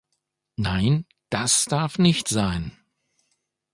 [0.57, 2.75] Nein, das darf nicht sein!